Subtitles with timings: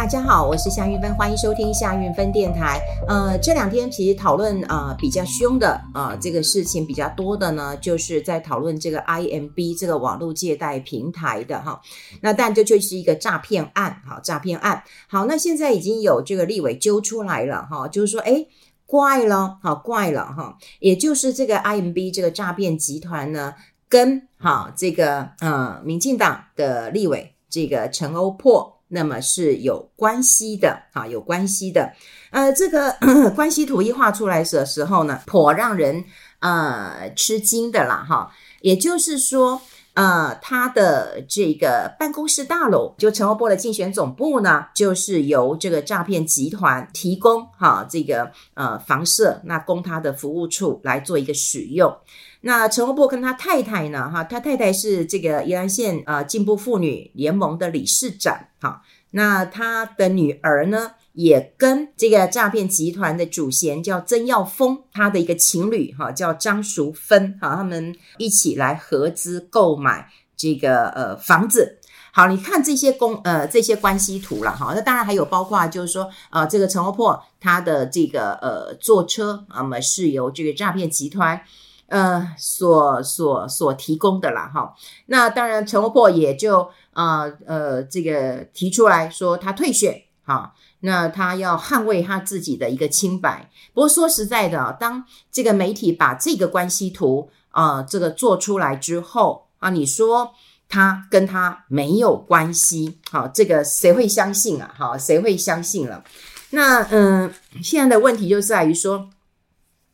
[0.00, 2.80] 大家好，我是夏运芬，欢迎收听夏运芬电台。
[3.06, 11.78] 呃，这两天其实讨论啊、比较凶的啊、呃、这个事情比较多的呢，就是在讨论这个 IMB 这个网络借贷平台的哈。
[12.22, 14.82] 那但这就是一个诈骗案，哈，诈骗案。
[15.06, 18.48] 好，那现在已经有这个立委揪出来了哈，就是说，诶
[18.86, 23.52] 怪了，好怪了哈，也就是这个 IMB 这个诈骗集团呢，
[23.86, 28.79] 跟哈这个呃民进党的立委这个陈欧珀。
[28.90, 31.92] 那么是有关系的，啊，有关系的，
[32.30, 32.94] 呃，这个
[33.34, 36.04] 关系图一画出来的时候呢，颇让人
[36.40, 39.60] 呃吃惊的啦，哈，也就是说，
[39.94, 51.96] 呃，他的这个办公室大楼，就陈欧波的竞选总部呢，就是由这个诈骗集团提供，哈，这个呃房舍，那供他的服务处来做一个使用。
[52.42, 54.10] 那陈欧珀跟他太太呢？
[54.10, 58.46] 哈，他太太是这个宜兰县呃进步妇女联盟的理事长。
[58.60, 67.38] 哈，那他的女儿呢，也跟这个诈骗集团的主嫌叫曾耀峰，他的一个情侣哈，叫张淑芬。
[67.42, 71.78] 哈，他们一起来合资购买这个呃房子。
[72.12, 74.72] 好，你看这些公呃这些关系图了哈。
[74.74, 81.42] 那当然还有包括就是说呃这个陈欧珀他的这个呃坐车，那么是由这个诈骗集团。
[81.90, 84.72] 呃，所所所提供的啦，哈，
[85.06, 93.50] 那当然，陈欧珀也就啊呃，呃这个提出来说他退选，哈，那他要捍卫他自己的一个清白。
[93.74, 100.32] 不过说实在的，当这个媒体把这个关系图啊、这个做出来之后啊，你说
[100.68, 104.72] 他跟他没有关系，好，这个谁会相信啊？
[104.78, 106.04] 好，谁会相信了？
[106.50, 109.10] 那嗯、现在的问题就在于说。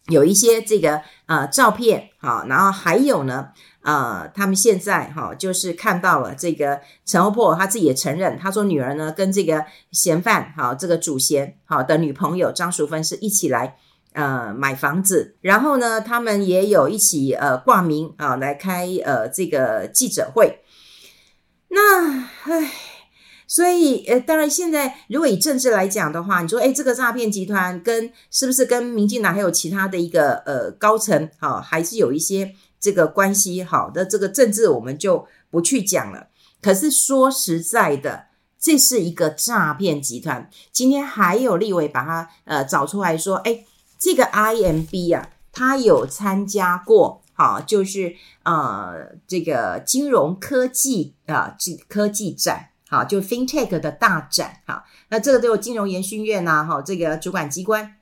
[0.08, 3.48] 有一些这个呃照片，好，然后还有呢，
[3.82, 13.76] 呃，他们现在哈就是看到了这个陈欧珀他自己也承认，他说女儿呢跟这个嫌犯，好，这个主嫌好的女朋友张淑芬是一起来
[14.12, 20.60] 呃买房子，然后呢，他们也有一起呃挂名啊来开呃这个记者会，
[21.68, 22.85] 那唉。
[23.48, 36.26] 所以，呃，当然，现在如果以政治来讲的话，你说，诶，这个诈骗集团跟是不是跟民进党还有其他的一个呃高层，好，还是有一些这个关系好的这个政治，我们就不去讲了。
[36.60, 38.24] 可是说实在的，
[38.58, 40.50] 这是一个诈骗集团。
[40.72, 43.64] 今天还有立委把它呃找出来说，诶，
[43.96, 52.70] 这个 IMB 啊，他有参加过，好，就是呃这个金融科技啊，这、呃、科技展。
[52.88, 57.96] 好，就 FinTech 的大展，哈，那这个都有金融研训院呐，哈，这个主管机关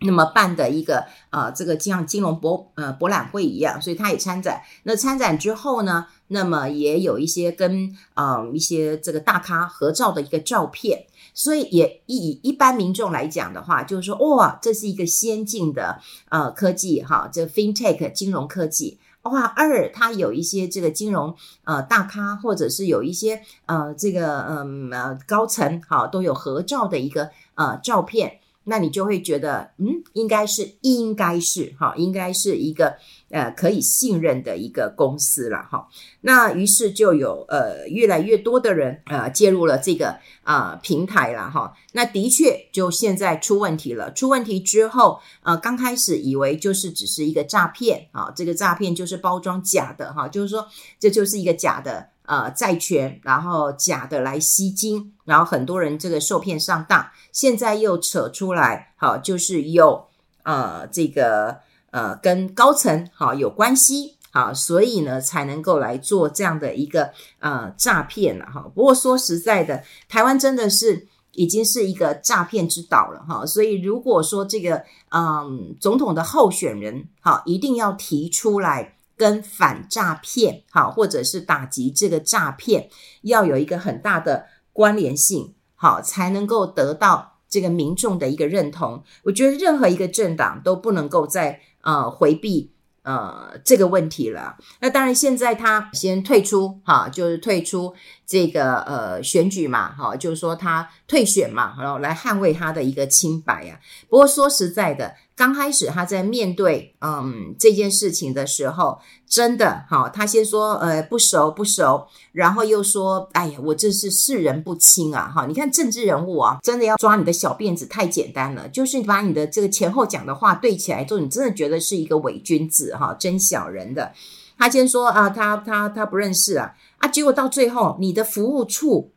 [0.00, 4.62] 那么办的一个呃，这个像金融博呃博览会一样，所以他也参展。
[4.84, 11.04] 那参展之后呢，那么也有一些跟呃一些这个大咖合照的一个照片，
[11.34, 18.98] 所以也以一般民众来讲的话，就是说哇，这是一个先进的呃科技哈，这 FinTech 金融科技。
[19.22, 21.34] 哇，二他有一些这个金融
[21.64, 32.96] 呃大咖，或者是有一些呃这个嗯呃高层哈，都有合照的一个呃照片，那你就会觉得嗯，应该是应该是哈，应该是一个
[33.30, 35.88] 呃可以信任的一个公司了哈。
[36.22, 41.74] 那于是就有呃越来越多的人呃介入了这个啊、平台了哈。
[41.92, 50.66] 那的确就现在出问题了，出问题之后呃刚开始以为就是只是一个诈骗啊，这个诈骗就是包装假的哈，就是说
[50.98, 60.06] 这就是一个假的呃债权，然后假的来吸金，然后很多人这个受骗上当，现在又扯出来好，就是有
[60.44, 61.58] 呃这个
[61.90, 64.14] 呃跟高层好有关系。
[64.30, 68.60] 啊，所以呢，才能够来做这样的一个呃诈骗了哈。
[68.74, 73.46] 不过说实在的，台湾真的是已经是一个诈骗之岛了哈。
[73.46, 82.90] 所以如果说这个嗯总统的候选人好，一定要提出来跟反诈骗好，或者是打击这个诈骗，
[83.22, 84.44] 要有一个很大的
[84.74, 89.02] 关联性好，才能够得到这个民众的一个认同。
[89.24, 92.70] 我觉得任何一个政党都不能够在呃回避。
[93.02, 94.58] 呃，这个问题了。
[94.80, 97.94] 那当然，现在他先退出，哈，就是退出
[98.28, 103.80] 这个呃选举嘛，哈，就是说他退选嘛，然后来捍卫他的一个清白呀。
[104.08, 105.14] 不过说实在的。
[105.38, 108.98] 刚开始他在面对嗯这件事情的时候，
[109.28, 124.12] 真的哈，他先说呃不熟不熟，然后又说哎呀我这是世人不清啊哈，你看政治人物啊，真的要抓你的小辫子太简单了，就是把你的这个前后讲的话对起来之后，你真的觉得是一个伪君子哈，真小人的。
[124.58, 129.12] 他先说啊，他他他不认识啊啊，结果到最后你的服务处，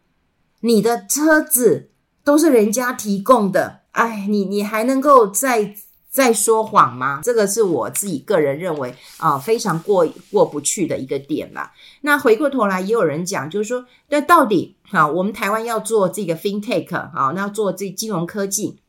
[0.62, 1.90] 你的车子。
[2.24, 5.74] 都是人家提供的，哎，你你还能够再
[6.12, 7.20] 再说谎吗？
[7.24, 11.74] 这个是我自己个人认为啊，非常过过不去的一个点啦。
[12.02, 18.80] 那回过头来，也有人讲，就是说，那到底啊，我们台湾要做这个 FinTech 啊，那做这金融科技，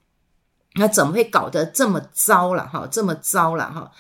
[0.75, 2.69] 那怎么会搞得这么糟了？
[2.69, 3.93] 哈，这么糟了哈。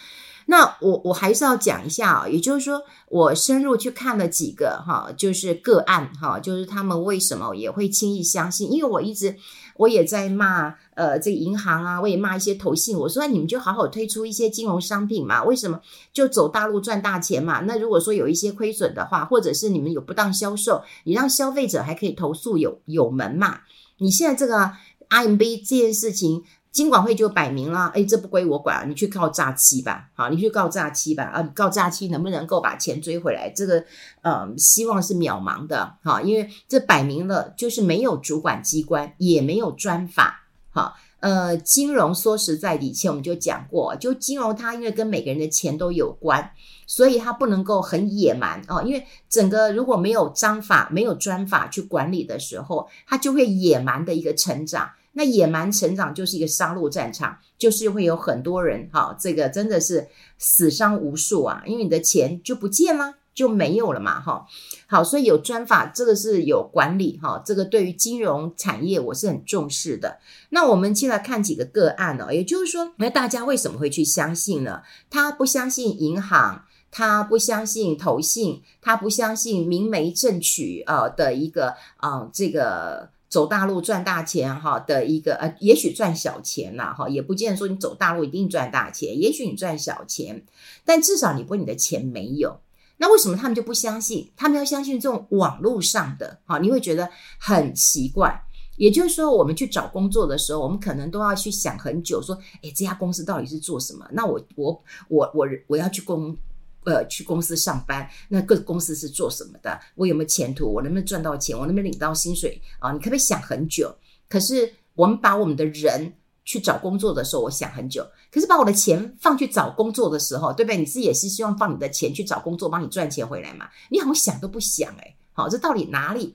[0.52, 8.70] 那我我还是要讲一下啊，也就是说，我深入去看了几个哈，就是个案哈，就是他们为什么也会轻易相信？
[8.70, 9.34] 因为我一直
[9.78, 15.80] 我也在骂呃这个银行啊，我也骂一些投信，我说你们就好好推出一些金融商品嘛，为什么
[16.12, 17.60] 就走大陆赚大钱嘛？
[17.60, 23.60] 那如果说有一些亏损的话，或者是你们有不当销售，你让消费者还可以投诉有有门嘛？
[23.96, 24.72] 你现在这个
[25.08, 26.44] RMB 这件事情。
[26.72, 33.50] 金管会就摆明了，哎，这不归我管，你去告诈欺吧，好，你去告诈欺吧，啊，告诈欺能不能够把钱追回来？
[33.50, 33.84] 这个，
[34.22, 46.52] 呃，希望是渺茫的，哈，因为这摆明了就是没有主管机关，也没有专法，哈，呃，金融说实在，以前我们就讲过，就金融它因为跟每个人的钱都有关，
[46.86, 54.88] 所以它不能够很野蛮哦，因为整个如果没有章法、没有专法去管理的时候，它就会野蛮的一个成长。
[55.14, 64.46] 那野蛮成长就是一个杀戮战场，就是会有很多人哈，这个真的是死伤无数啊，因为你的钱就不见了，就没有了嘛哈。
[64.86, 70.18] 好，所以有专法，这个是有管理哈，这个对于金融产业我是很重视的。
[70.48, 74.82] 那我们先来看几个个案哦，也就是说，那大家为什么会去相信呢？
[75.10, 83.10] 他不相信银行，他不相信投信，他不相信明媒正娶呃的一个啊这个。
[83.32, 90.44] 走大陆赚大钱哈的一个呃，也许赚小钱呐哈，也不见得说你走大陆一定赚大钱，也许你赚小钱，
[90.84, 92.60] 但至少你不会你的钱没有。
[92.98, 94.30] 那为什么他们就不相信？
[94.36, 97.08] 他们要相信这种网络上的哈，你会觉得
[97.38, 98.44] 很奇怪。
[98.76, 104.06] 也就是说，我们去找工作的时候，我们可能都要去想很久，说，诶，这家公司到底是做什么？
[104.12, 106.36] 那我我我我我要去工。
[106.84, 109.78] 呃，去公司上班，那各公司是做什么的？
[109.94, 110.66] 我有没有前途？
[110.66, 111.56] 我能不能赚到钱？
[111.56, 112.90] 我能不能领到薪水啊？
[112.92, 113.94] 你可不可以想很久？
[114.28, 116.14] 可是我们把我们的人
[116.44, 118.04] 去找工作的时候，我想很久。
[118.32, 120.76] 可是把我的钱放去找工作的时候，对不对？
[120.76, 123.68] 你自己也是希望放你的钱去找工作，帮你赚钱回来嘛？
[123.90, 126.34] 你好像想都不想诶，好，这到底哪里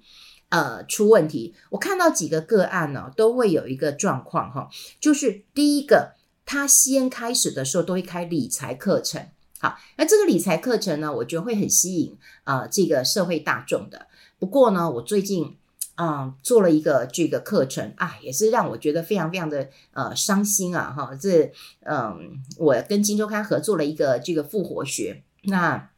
[0.49, 1.53] 呃出问题？
[1.71, 4.69] 我看到几个个案呢，都会有一个状况哈，
[5.01, 6.13] 就是第一个，
[6.45, 9.27] 他先开始的时候都会开理财课程。
[9.59, 14.07] 好，那这个理财课程呢，我觉得会很吸引啊、这个社会大众的。
[14.37, 15.57] 不过呢，我最近
[15.95, 21.15] 啊、做了一个这个课程啊，也是让我觉得非常非常的呃伤心啊哈。
[21.19, 21.51] 这
[21.81, 25.89] 嗯、我跟金周刊合作了一个这个复活学，那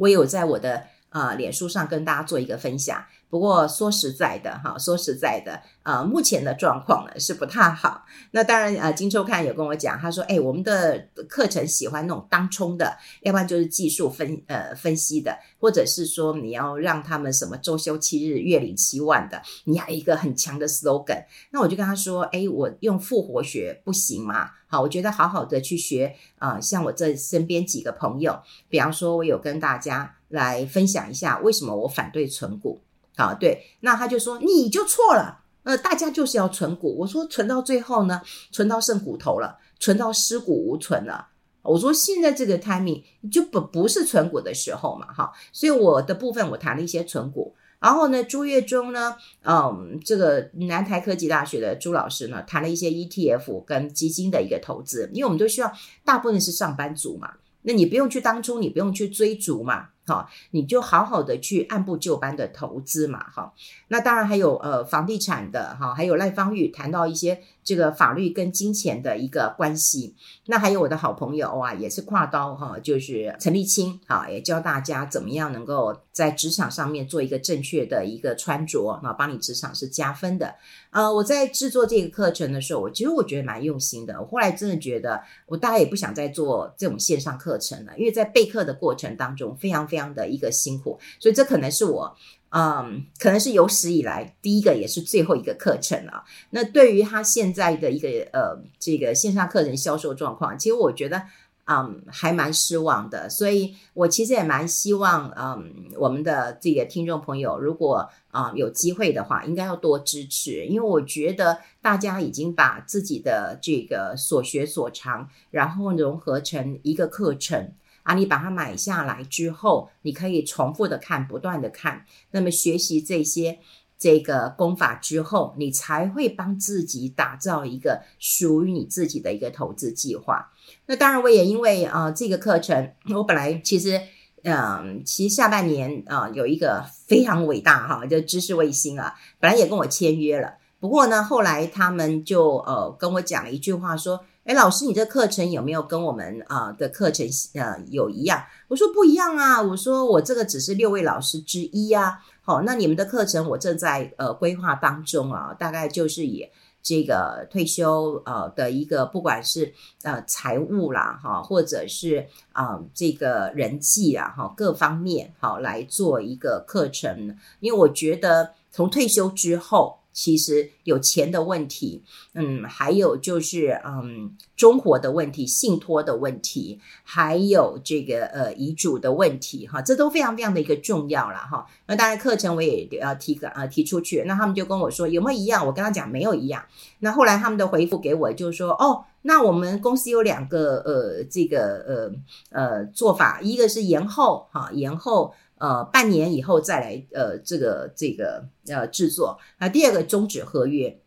[0.00, 3.04] 我有在我的啊、脸书上跟大家做一个分享。
[3.30, 8.04] 不过说实在的哈，说实在的，呃，目前的状况呢是不太好。
[8.30, 21.24] 那当然，呃，金周刊有跟我讲，他说，哎，我们的课程喜欢那种当冲的，要不然就是技术分呃分析的，或者是说你要让他们什么周休七日、月领七万的，你要一个很强的 slogan。
[21.50, 24.50] 那我就跟他说，哎，我用复活学不行吗？
[24.68, 28.38] 好，我觉得好好的去学啊，呃，像我这身边几个朋友，
[28.70, 32.80] 比方说，我有跟大家来分享一下为什么我反对存股。
[33.18, 36.96] 啊，对，那他就说你就错了，呃，大家就是要存股。
[36.98, 38.22] 我说存到最后呢，
[38.52, 41.26] 存到剩骨头了，存到尸骨无存了。
[41.62, 45.32] 我说现在这个 timing 就不不是存股的时候嘛，哈。
[45.52, 55.72] 所以我的部分我谈了一些存股，然后呢，朱月中呢，嗯，这个南台科技大学的朱老师呢，谈了一些 ETF 跟基金的一个投资，因为我们都需要
[56.04, 57.32] 大部分是上班族嘛，
[57.62, 59.88] 那你不用去当初，你不用去追逐嘛。
[60.08, 63.52] 好，你就好好的去按部就班的投资嘛，哈。
[63.88, 70.14] 那当然还有呃房地产的哈，还有赖芳玉谈到一些这个法律跟金钱的一个关系。
[70.46, 80.54] 那还有我的好朋友啊，也是跨刀哈，就是陈立青哈，也教大家怎么样能够在职场上面做一个正确的一个穿着啊，帮你职场是加分的。
[80.92, 84.18] 呃，我在制作这个课程的时候，我其实我觉得蛮用心的。
[84.18, 90.98] 我后来真的觉得，我大概也不想再做这种线上课程了，因为在备课的过程当中，非常非常的一个辛苦。
[91.20, 92.16] 所以这可能是我，
[92.50, 96.24] 嗯，可能是有史以来第一个也是最后一个课程了。
[96.50, 101.22] 那对于他现在的一个呃这个线上课程销售状况，其实我觉得。
[101.70, 117.74] 嗯，还蛮失望的，所以我其实也蛮希望，嗯，我们的这个听众朋友，如果啊、有机会的话，应该要多支持，因为我觉得大家已经把自己的这个所学所长，然后融合成一个课程
[118.08, 123.58] 啊，你把它买下来之后，你可以重复的看，不断的看，那么学习这些。
[124.00, 130.52] 这个功法之后，你才会帮自己打造一个属于你自己的一个投资计划。
[130.86, 134.00] 那当然，我也因为啊、这个课程，我本来其实
[134.44, 140.54] 嗯、其实下半年啊、有一个非常伟大哈，就知识卫星啊，本来也跟我签约了。
[140.78, 144.24] 不过呢，后来他们就呃跟我讲了一句话说。
[144.48, 148.42] 哎，老师，你这课程有没有跟我们啊的课程呃有一样？
[148.68, 152.20] 我说不一样啊，我说我这个只是六位老师之一啊。
[152.40, 156.48] 好，那你们的课程我正在呃规划当中啊，大概就是以
[156.82, 159.70] 这个退休呃的一个，不管是
[160.02, 169.98] 呃财务啦哈，或者是啊、这个人际啊哈各方面好来做一个课程，因为我觉得从退休之后。
[170.18, 172.02] 其实有钱的问题，
[172.34, 181.64] 嗯，还有就是嗯，终活的问题、信托的问题，还有这个呃遗嘱的问题，哈，这都非常非常的一个重要了哈。
[181.86, 185.64] 那当然课程我也要提个呃提出去，那他们就跟我说有没有一样？
[185.64, 186.64] 我跟他讲没有一样。
[186.98, 192.12] 那后来他们的回复给我就是说，哦，那我们公司有两个呃这个呃
[192.50, 195.32] 呃做法，一个是延后哈，延后。
[195.58, 199.68] 呃，半年以后再来，呃，这个这个呃制作那。
[199.68, 201.00] 第二个终止合约，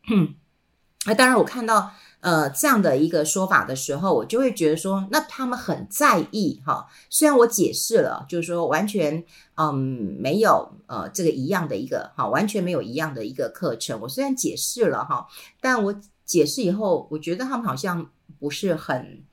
[1.06, 6.88] 那当然我看到呃这样的一个说法的时候，我就会觉得说，那他们很在意哈。
[7.10, 9.24] 虽然我解释了，就是说完全
[9.56, 14.00] 嗯没有呃这个一样的一个哈，完全没有一样的一个课程。
[14.02, 15.28] 我虽然解释了哈，
[15.60, 19.24] 但我解释以后，我觉得他们好像不是很。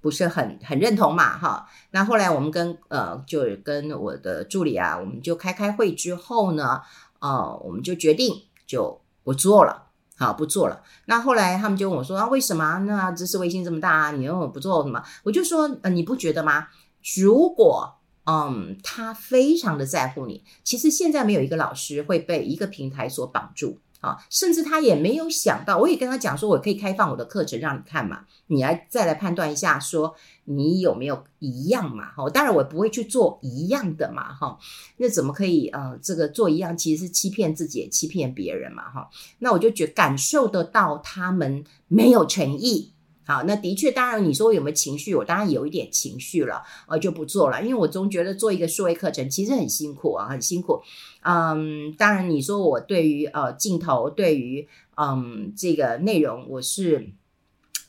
[0.00, 1.68] 不是很很认同嘛，哈。
[1.90, 6.80] 那后来我们跟呃，就跟我的助理啊，我们就开开会之后呢，
[7.20, 8.34] 呃，我们就决定
[8.66, 9.86] 就不做了，
[10.16, 10.82] 好，不做了。
[11.06, 12.78] 那后来他们就问我说啊，为什么？
[12.86, 15.02] 那知识卫星这么大，你又不做什么？
[15.24, 16.68] 我就说，呃，你不觉得吗？
[17.16, 17.94] 如果
[18.30, 23.78] 嗯，他非常的在乎你，其实现在没有一个老师会被一个平台所绑住。
[24.00, 30.14] 啊，甚至他也没有想到，我也跟他讲说，我可以开放我的课程让你看嘛，你来再来判断一下，说
[30.44, 32.12] 你有没有一样嘛？
[32.12, 34.58] 哈，当然我不会去做一样的嘛，哈，
[34.98, 42.92] 那怎么可以呃，这个做一样其实是欺骗自己，也欺骗别人嘛，哈，那我就觉感受得到他们没有诚意。
[43.28, 45.14] 好，那的确，当然你说我有没有情绪？
[45.14, 50.80] 我当然有一点情绪了，呃，就不做了，因为我总觉得做一个数位课程其实很辛苦啊，很辛苦。
[51.20, 54.66] 嗯，当然你说我对于呃镜头，对于
[54.96, 57.10] 嗯这个内容，我是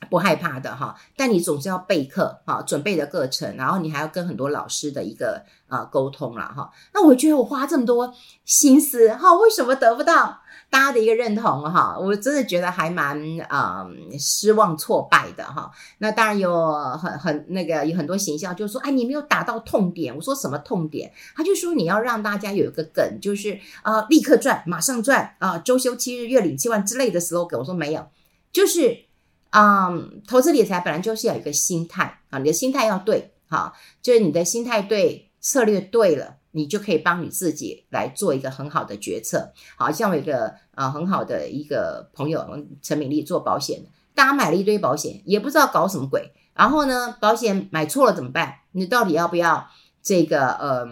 [0.09, 0.97] 不害怕的哈。
[1.15, 6.69] 但你总是要备课哈，准备的课程，然后你还要跟很多老师的一个呃沟通了哈。
[6.93, 10.41] 那我觉得我花这么多心思哈，为什么得不到？
[10.69, 15.71] 大家的一个认同哈，我真的觉得还蛮啊、嗯、失望挫败的哈。
[15.97, 20.15] 那当然有很很那个有很多形象，就说哎，你没有打到痛点。
[20.15, 21.11] 我说什么痛点？
[21.35, 27.57] 他就说你要让大家有一个梗，就是啊立刻赚，马上赚啊周休七日，月领七万之类的 slogan。
[27.57, 28.07] 我说没有，
[28.51, 29.05] 就是
[29.49, 29.89] 啊、
[30.27, 33.73] 投资理财本来就是要有一个心态啊，你的心态要对哈，
[34.03, 36.35] 就是你的心态对，策略对了。
[36.51, 39.53] 你就可以帮你自己来做一个很好的决策。
[39.75, 42.45] 好像我有一个啊、呃、很好的一个朋友
[42.81, 43.81] 陈敏丽做保险，
[44.15, 46.31] 大家买了一堆保险，也不知道搞什么鬼。
[46.55, 48.55] 然后呢，保险买错了怎么办？
[48.71, 49.69] 你到底要不要
[50.01, 50.87] 这个呃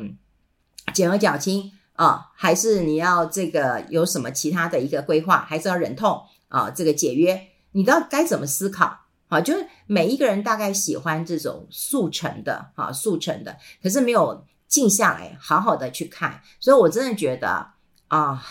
[0.93, 2.27] 减额缴清啊？
[2.35, 5.39] 还是你要这个有什么其他的一个规划？
[5.39, 7.47] 还是要忍痛啊这个解约？
[7.71, 8.99] 你知道该怎么思考？
[9.27, 14.45] 好，就是每一个人大概喜欢这种速成的哈速成的，可是没有。
[14.67, 17.71] 静下来，好好的去看，所以我真的觉得
[18.09, 18.43] 啊、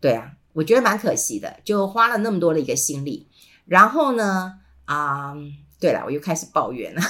[0.00, 3.28] 对啊，我觉得蛮可惜的，就花了那么多的一个心力，
[3.66, 5.34] 然后呢，啊、
[5.80, 7.00] 对了，我又开始抱怨了。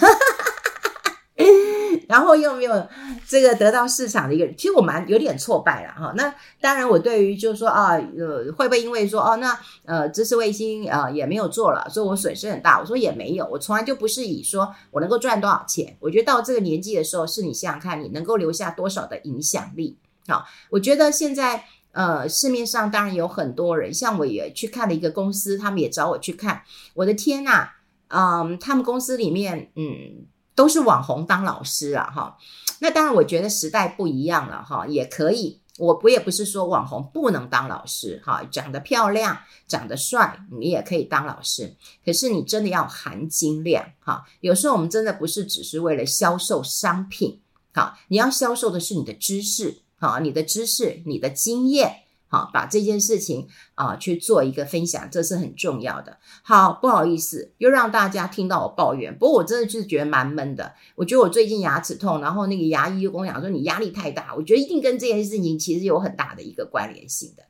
[2.14, 2.86] 然后又没有
[3.26, 6.12] 这个得到市场的一个，其实我蛮有点挫败了哈。
[6.16, 12.78] 那当然，我对于就是说啊，呃，会不会因为说哦，那呃，知识卫星、呃、也没有做了，所以我损失很大？
[12.78, 15.96] 我说也没有，我从来就不是以说我能够赚多少钱。
[15.98, 19.98] 我觉得到这个年纪的时候，是你想想看，你能够留下多少的影响力。
[20.28, 26.62] 好，我觉得现在呃，市面上当然有很多人，像我也去看了一个公司，他们也找我去看。
[26.94, 27.70] 我的天呐，
[28.06, 30.26] 嗯，他们公司里面，嗯。
[30.54, 32.38] 都是网红当老师啊，哈，
[32.78, 47.40] 那当然我觉得时代不一样了，哈，也可以，我我也不是说网红不能当老师，哈，长得漂亮、长得帅，你也可以当老师，可是你真的要含金量，哈，有时候我们真的不是只是为了销售商品，
[47.72, 52.03] 哈，你要销售的是你的知识，哈，你的知识、你的经验，
[52.34, 56.18] 好，把这件事情啊、去做一个分享，这是很重要的。
[56.42, 59.16] 好，不好意思，又让大家听到我抱怨。
[59.16, 60.74] 不过我真的就是觉得蛮闷的。
[60.96, 64.34] 我觉得我最近牙齿痛，然后那个牙医就跟我讲说，你压力太大。
[64.34, 67.44] 我觉得一定跟这件事情其实有很大的一个关联性的。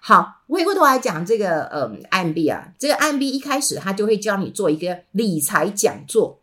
[0.00, 6.37] 好，回过头来讲这个嗯，IMB 啊，这个 IMB 一开始他就会教你做一个理财讲座。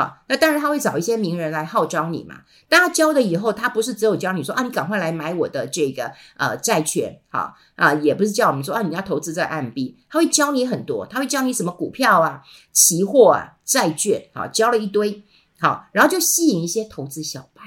[0.00, 2.36] 啊，那当然他会找一些名人来号召你嘛。
[2.70, 12.42] 当他教了以后，他不是只有教你说啊，你赶快来买我的这个呃债券，好啊，也不是叫我们说啊，你要投资在 IMB，他会教你很多，他会教你什么股票啊、
[12.72, 15.22] 期货啊、债券，好，教了一堆，
[15.58, 17.62] 好，然后就吸引一些投资小白，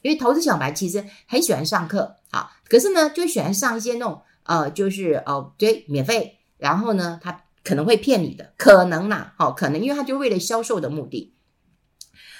[0.00, 11.34] 因为投资小白其实很喜欢上课，好，可是呢，就喜欢上一些那种呃，就是哦，对，免费，然后呢，他可能会骗你的，可能啦，好，可能因为他就为了销售的目的。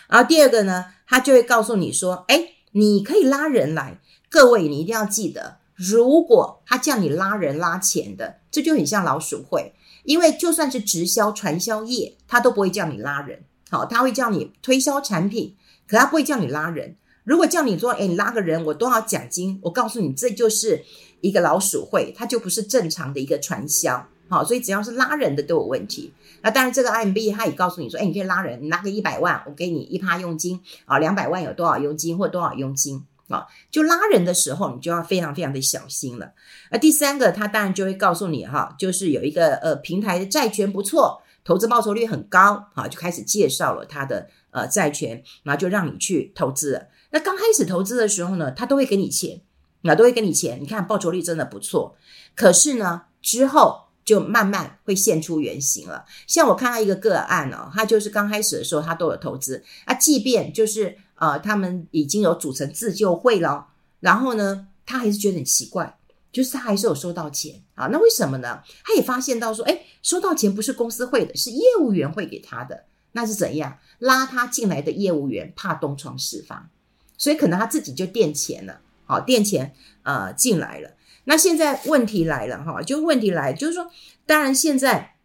[0.09, 4.01] 然后第二个呢，他就会告诉你说：“哎，你可以拉人来。
[4.29, 9.73] 各位，你一定要记得，如果他叫你拉人拉钱的，这就很像老鼠会。
[10.05, 13.43] 因为就算是直销传销业，他都不会叫你拉人。
[13.71, 15.57] 好，他会叫你推销产品，
[15.89, 16.97] 可他不会叫你拉人。
[17.25, 19.59] 如果叫你说，哎，你拉个人，我多少奖金？
[19.65, 20.85] 我告诉你，这就是
[21.21, 24.07] 一个老鼠会，它就不是正常的一个传销。
[24.29, 33.47] 好，所以只要是拉人的都有问题。”那当然，这个 IMB 他也告诉你说，哎，你可以拉人，你拿个一百万，我给你一趴佣金啊，两百万有多少佣金或多少佣金啊？
[33.71, 36.33] 就拉人的时候，你就要非常非常的小心了。
[36.71, 46.87] 那第三个，他当然就会告诉你哈，就是有一个呃平台的债权不错，投资报酬率很高啊，就开始介绍了他的呃债权，然后就让你去投资了。
[47.11, 49.41] 那刚开始投资的时候呢，他都会给你钱，
[49.81, 51.97] 那都会给你钱，你看报酬率真的不错。
[52.37, 53.86] 可是呢，之后。
[54.07, 56.07] 就慢慢会现出原形了。
[56.27, 63.67] 像我看到一个个案哦，他就是刚开始的时候他都有投资啊，即便就是呃他们已经有组成自救会了，
[64.01, 65.99] 然后呢，他还是觉得很奇怪，
[66.33, 67.89] 就是他还是有收到钱啊。
[67.91, 68.63] 那为什么呢？
[68.85, 73.79] 他也发现到说，诶，收到钱不是公司汇的，是业务员汇给他的，那是怎样？
[73.99, 76.71] 拉他进来的业务员怕东窗事发，
[77.19, 80.91] 所以可能他自己就垫钱了，好垫钱呃进来了。
[81.29, 83.91] 那现在问题来了哈，就问题来，就是说，
[84.25, 85.17] 当然现在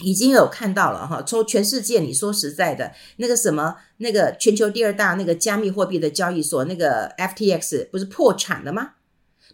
[0.00, 8.92] 已经有看到了哈，从全世界，你说实在的，那个什么，那个全球第二大那个加密货币的交易所，那个 FTX 不是破产了吗？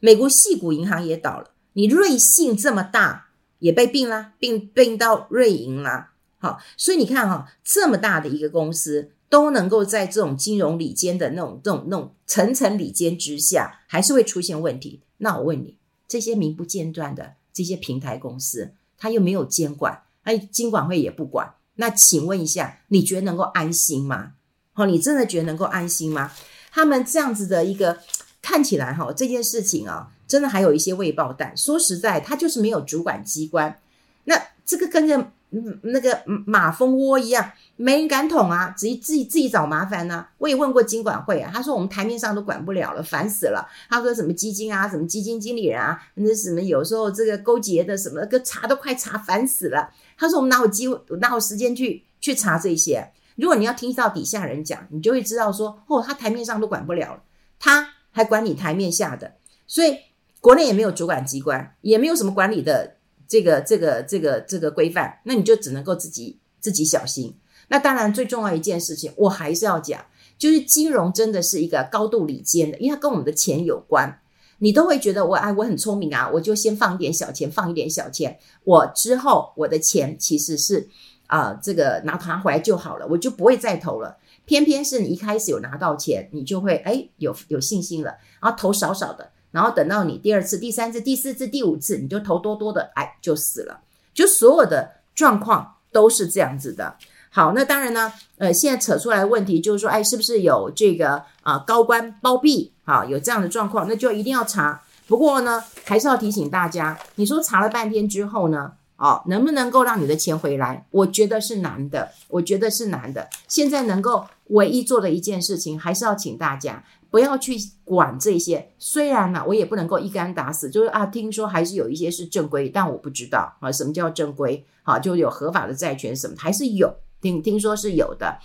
[0.00, 15.00] 美国矽谷银行也倒了，你瑞信这么大也被并啦，并并到瑞银啦，好，所以你看哈，这么大的一个公司都能够在这种金融里间的那种、这种、那种层层里间之下，还是会出现问题。
[15.18, 21.54] 那我问你，这些名不见传的这些平台公司，他又没有监管，哎，金管会也不管。
[21.76, 24.32] 那请问一下，你觉得能够安心吗？
[24.72, 26.32] 好，你真的觉得能够安心吗？
[26.72, 28.00] 他们这样子的一个
[28.42, 31.56] 看起来哈，这件事情啊，真的还有一些未爆弹。
[31.56, 33.78] 说实在，他就是没有主管机关。
[34.24, 35.30] 那这个跟着。
[35.52, 43.66] 嗯，那个马蜂窝一样，没人敢捅啊，自己自己自己找麻烦呢、我也问过金管会啊，他说我们台面上都管不了了，烦死了。
[43.88, 49.90] 他说什么基金啊，什么基金经理人啊，那什么有时候这个勾结的什么，个查都快查烦死了。
[50.16, 53.10] 他说我们哪有机会，哪有时间去去查这些？
[53.34, 57.22] 如果你要听到底下人讲，你就会知道说，哦，他台面上都管不了了，
[57.58, 59.32] 他还管你台面下的，
[59.66, 59.98] 所以
[60.40, 62.98] 国内也没有主管机关，也没有什么管理的。
[63.30, 67.36] 这个这个这个这个规范，那你就只能够自己自己小心。
[67.68, 70.04] 那当然，最重要一件事情，我还是要讲，
[70.36, 74.20] 就是金融真的是一个高度里间的，因为它跟我们的钱有关。
[74.58, 80.88] 你都会觉得我哎，我很聪明啊，我就先放一点小钱，放一点小钱，我之后我的钱其实是
[81.28, 84.18] 啊、这个拿拿回来就好了，我就不会再投了。
[84.46, 89.30] 偏偏是你一开始有拿到钱，你就会哎有有信心了，然后投少少的。
[89.50, 93.80] 然后等到你第二次、第三次、第四次、第五次，你就投多多的，哎，就死了。
[94.12, 96.96] 就所有的状况都是这样子的。
[97.30, 103.04] 好，那当然呢，呃，现在扯出来的问题就是说，哎，是不是有这个啊、高官包庇啊？
[103.04, 104.82] 有这样的状况，那就一定要查。
[105.06, 110.84] 不过呢，还是要提醒大家，你说查了半天之后呢，哦，能不能够让你的钱回来？
[110.90, 113.28] 我觉得是难的，我觉得是难的。
[113.46, 116.82] 现在能够唯一做的一件事情，还是要请大家。
[117.10, 124.64] 不要去管这些，虽然呢、啊，我也不能够一竿打死，就是啊，听说还是有一些是正规，但我不知道啊，什么叫正规？
[124.84, 128.38] 啊，就有合法的债权什么，还是有，听听说是有的，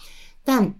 [0.43, 0.73] 但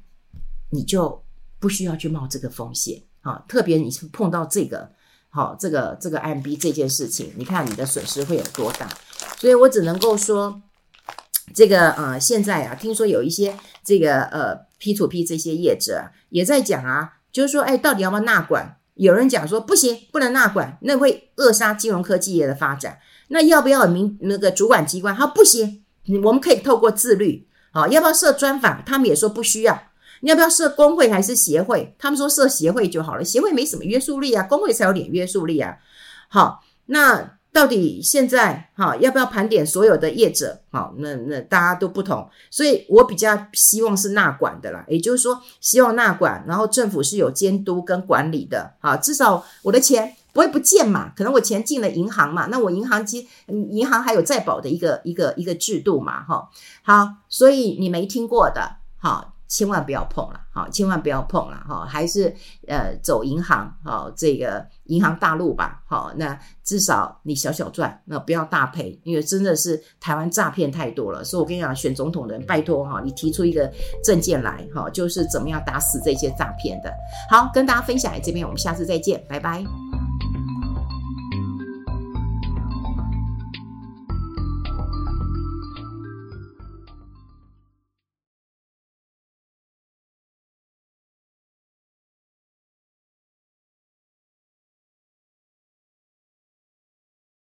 [0.72, 1.24] 你就
[1.60, 4.92] 不需要去冒这个风险啊，特别你是碰到这个，
[5.30, 8.90] 好、这个这个 M B 这件事情，你看你的损失会有多大？
[9.38, 10.60] 所以我只能够说，
[11.54, 17.15] 这个呃，现在啊，听说有一些这个呃 P to P 这些业者也在讲啊。
[17.36, 18.78] 就是说，哎，到底要不要纳管？
[18.94, 23.00] 有人讲说不行，不能纳管，那会扼杀金融科技业的发展。
[23.28, 25.14] 那要不要民那个主管机关？
[25.14, 25.84] 他不行，
[26.24, 27.46] 我们可以透过自律。
[27.74, 28.82] 好，要不要设专法？
[28.86, 29.78] 他们也说不需要。
[30.22, 31.94] 要不要设工会还是协会？
[32.00, 35.76] 他们说设协会就好了，协会没什么约束力啊，工会才有点约束力啊。
[36.30, 37.32] 好，那。
[37.56, 40.60] 到底现在哈要不要盘点所有的业者？
[40.72, 56.50] 好，那那大家都不同，所以我比较希望是纳管的啦，也就是说希望纳管，然后政府是有监督跟管理的，好，至少我的钱不会不见嘛，可能我钱进了银行嘛，那我银行机银行还有再保的一个一个一个制度嘛，哈，
[56.84, 59.35] 好，所以你没听过的，好。
[59.48, 62.34] 千万不要碰了，好，千万不要碰了，哈，还是
[62.68, 73.72] 呃走银行，好，这个银行大陆吧，好，那至少你小小赚，那不要大赔，因为真的是台湾诈骗太多了，所以我跟你讲，选总统的人拜托哈，你提出一个
[74.04, 76.92] 政见来，哈，就是怎么样打死这些诈骗的。
[77.30, 79.64] 好，跟大家分享在这边，我们下次再见，拜拜。